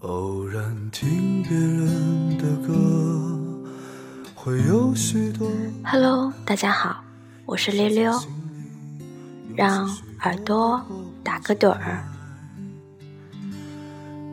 [0.00, 3.40] 偶然听别人的歌，
[4.34, 5.48] 会有许多。
[5.84, 7.04] Hello，大家好，
[7.46, 8.12] 我是溜溜，
[9.54, 9.88] 让
[10.22, 10.84] 耳朵
[11.22, 12.04] 打个盹儿。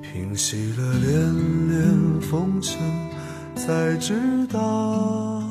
[0.00, 2.80] 平息了连连风尘，
[3.56, 5.42] 才知道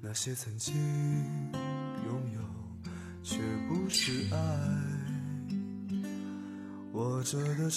[0.00, 0.72] 那些曾经
[2.06, 2.40] 拥有，
[3.24, 4.38] 却不是爱。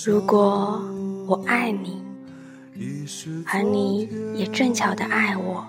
[0.05, 0.79] 如果
[1.25, 2.03] 我爱你，
[3.47, 5.65] 而你也正巧的爱我，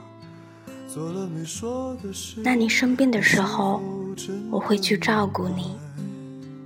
[2.45, 3.83] 那你生病的时候，
[4.51, 5.74] 我会去照顾你，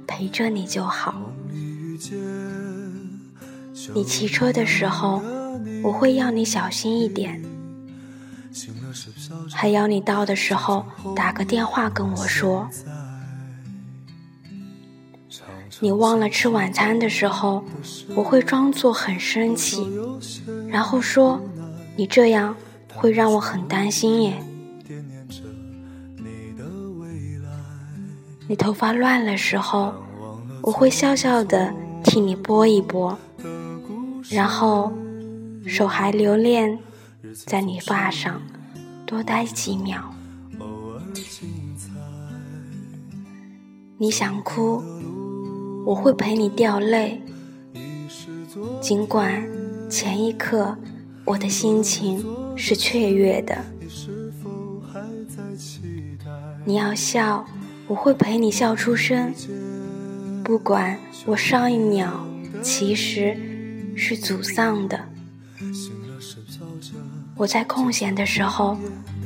[0.08, 1.14] 陪着你就好。
[3.94, 5.22] 你骑车的时候，
[5.84, 7.40] 我会要你小心一点，
[9.52, 12.68] 还要你到的时候打个电话跟我说。
[15.82, 17.64] 你忘了吃晚餐的时候，
[18.14, 19.84] 我会装作很生气，
[20.68, 21.40] 然后说
[21.98, 22.54] ：“你这样
[22.94, 24.40] 会让我很担心耶。”
[28.46, 29.92] 你头发乱了时候，
[30.62, 33.18] 我会笑笑的替你拨一拨，
[34.30, 34.92] 然后
[35.66, 36.78] 手还留恋
[37.44, 38.40] 在你发上
[39.04, 40.14] 多待几秒。
[43.98, 44.80] 你想哭。
[45.84, 47.20] 我会陪你掉泪，
[48.80, 49.44] 尽管
[49.90, 50.76] 前一刻
[51.24, 52.24] 我的心情
[52.56, 53.56] 是雀跃的。
[56.64, 57.44] 你要笑，
[57.88, 59.34] 我会陪你笑出声，
[60.44, 62.26] 不管我上一秒
[62.62, 63.36] 其实
[63.96, 64.98] 是沮丧的。
[67.36, 68.76] 我在空闲的时候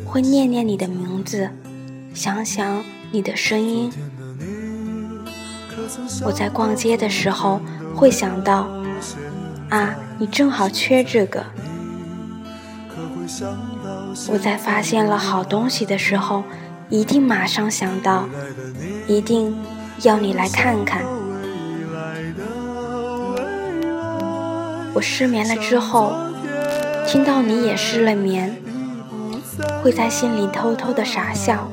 [0.05, 1.51] 会念念你的名字，
[2.15, 3.91] 想想你的声音。
[6.23, 7.61] 我在逛街的时候
[7.95, 8.69] 会想到，
[9.69, 11.45] 啊，你正好缺这个。
[14.29, 16.43] 我在发现了好东西的时候，
[16.89, 18.29] 一定马上想到，
[19.07, 19.57] 一定
[20.03, 21.03] 要你来看看。
[24.95, 26.15] 我失眠了之后，
[27.07, 28.57] 听到你也失了眠，
[29.83, 31.69] 会在心里偷偷的傻笑。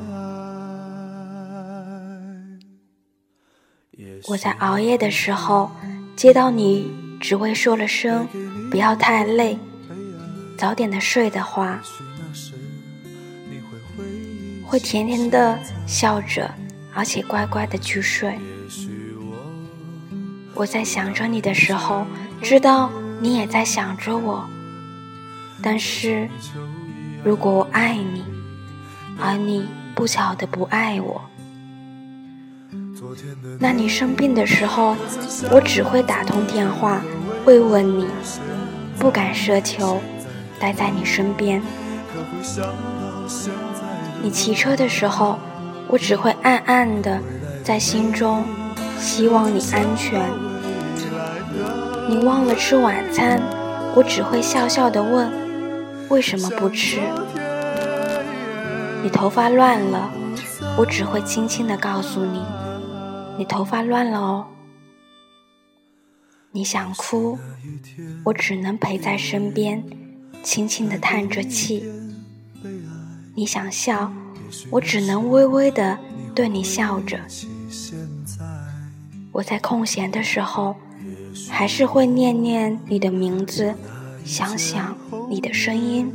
[4.26, 5.70] 我在熬夜的时候，
[6.16, 6.90] 接到你
[7.20, 8.26] 只会说了声
[8.70, 9.58] “不要太累，
[10.56, 11.78] 早点的睡”的话，
[14.64, 16.50] 会甜甜的笑着，
[16.94, 18.38] 而且乖乖的去睡。
[20.54, 22.06] 我在想着你的时候，
[22.40, 22.90] 知道
[23.20, 24.48] 你也在想着我。
[25.62, 26.26] 但是，
[27.22, 28.24] 如果我爱你，
[29.20, 31.20] 而你不巧的不爱我。
[33.58, 34.96] 那你生病的时候，
[35.50, 37.02] 我只会打通电话
[37.44, 38.06] 慰问你，
[38.98, 40.00] 不敢奢求
[40.58, 41.62] 待在你身边。
[44.22, 45.38] 你骑车的时候，
[45.88, 47.20] 我只会暗暗的
[47.62, 48.44] 在心中
[48.98, 50.22] 希望你安全。
[52.08, 53.40] 你忘了吃晚餐，
[53.94, 55.30] 我只会笑笑的问
[56.08, 57.00] 为什么不吃。
[59.02, 60.10] 你头发乱了，
[60.76, 62.42] 我只会轻轻的告诉你。
[63.36, 64.46] 你头发乱了哦，
[66.52, 67.36] 你想哭，
[68.24, 69.82] 我只能陪在身边，
[70.42, 71.84] 轻轻的叹着气。
[73.34, 74.12] 你想笑，
[74.70, 75.98] 我只能微微的
[76.34, 77.18] 对你笑着。
[79.32, 80.76] 我在空闲的时候，
[81.50, 83.74] 还是会念念你的名字，
[84.24, 84.96] 想想
[85.28, 86.12] 你的声音。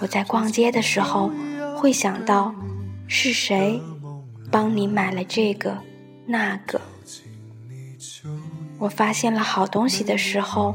[0.00, 1.30] 我在逛街的时候，
[1.76, 2.52] 会想到
[3.06, 3.80] 是谁。
[4.56, 5.76] 帮你买了这个
[6.24, 6.80] 那个，
[8.78, 10.74] 我发现了好东西的时候，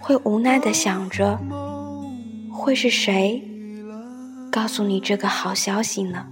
[0.00, 1.38] 会无奈的想着，
[2.52, 3.40] 会是谁
[4.50, 6.26] 告诉你这个好消息呢？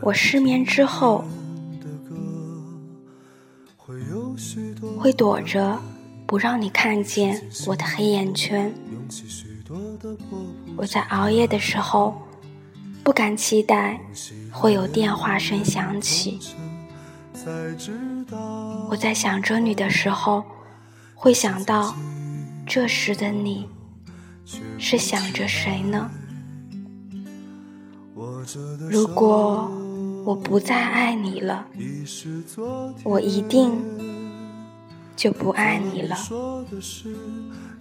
[0.00, 1.24] 我失眠之后，
[4.96, 5.76] 会躲着。
[6.32, 8.72] 不让你看见我的黑眼圈。
[10.74, 12.14] 我在熬夜的时候，
[13.04, 14.00] 不敢期待
[14.50, 16.40] 会有电话声响起。
[18.88, 20.42] 我在想着你的时候，
[21.14, 21.94] 会想到
[22.66, 23.68] 这时的你
[24.78, 26.10] 是想着谁呢？
[28.88, 29.70] 如果
[30.24, 31.66] 我不再爱你了，
[33.04, 33.91] 我一定。
[35.14, 36.16] 就不爱你了，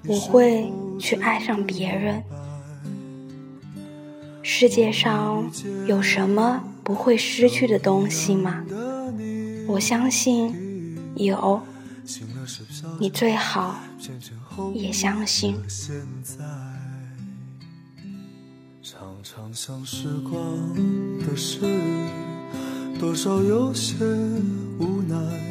[0.05, 2.23] 我会去爱上别人。
[4.43, 5.49] 世界上
[5.87, 8.63] 有什么不会失去的东西吗？
[9.67, 11.61] 我相信有，
[12.99, 13.79] 你最好
[14.73, 15.55] 也相信。
[18.83, 20.41] 常常想时光
[21.19, 21.59] 的事，
[22.99, 23.95] 多少有些
[24.79, 25.50] 无奈。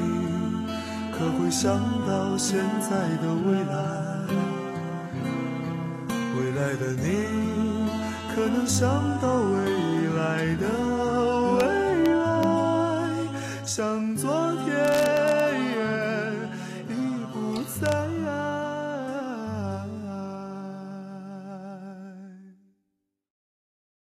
[1.21, 1.77] 可会想
[2.07, 2.89] 到现在
[3.21, 3.75] 的未来？
[6.35, 7.05] 未来的你，
[8.33, 8.89] 可能想
[9.21, 9.55] 到未
[10.17, 10.65] 来的
[11.59, 11.61] 未
[12.15, 12.25] 来？
[13.63, 14.40] 想做。